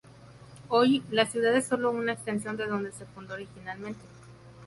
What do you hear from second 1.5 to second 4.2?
es sólo una extensión de donde se fundó originalmente.